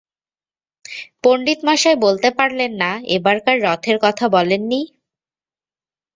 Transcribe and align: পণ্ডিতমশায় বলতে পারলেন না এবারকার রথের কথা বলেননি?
পণ্ডিতমশায় 1.23 1.97
বলতে 2.05 2.29
পারলেন 2.37 2.71
না 2.81 2.91
এবারকার 3.15 3.57
রথের 3.65 3.97
কথা 4.05 4.25
বলেননি? 4.35 4.81